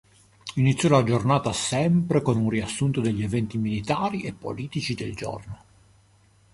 [0.55, 5.63] Iniziò la giornata sempre con un riassunto degli eventi militari e politici del giorno.